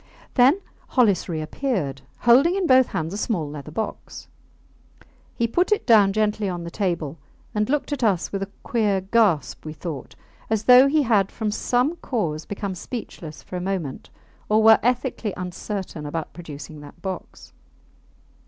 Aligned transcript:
Then 0.33 0.59
Hollis 0.87 1.29
reappeared, 1.29 2.01
holding 2.21 2.55
in 2.55 2.65
both 2.65 2.87
hands 2.87 3.13
a 3.13 3.17
small 3.17 3.47
leather 3.47 3.69
box. 3.69 4.27
He 5.35 5.47
put 5.47 5.71
it 5.71 5.85
down 5.85 6.11
gently 6.11 6.49
on 6.49 6.63
the 6.63 6.71
table 6.71 7.19
and 7.53 7.69
looked 7.69 7.93
at 7.93 8.03
us 8.03 8.31
with 8.31 8.41
a 8.41 8.49
queer 8.63 9.01
gasp, 9.01 9.63
we 9.63 9.73
thought, 9.73 10.15
as 10.49 10.63
though 10.63 10.87
he 10.87 11.03
had 11.03 11.31
from 11.31 11.51
some 11.51 11.97
cause 11.97 12.45
become 12.45 12.73
speechless 12.73 13.43
for 13.43 13.57
a 13.57 13.61
moment, 13.61 14.09
or 14.49 14.63
were 14.63 14.79
ethically 14.81 15.35
uncertain 15.37 16.07
about 16.07 16.33
producing 16.33 16.81
that 16.81 16.99
box. 17.03 17.53